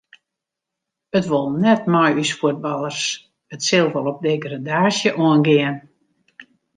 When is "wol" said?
1.31-1.49, 3.93-4.09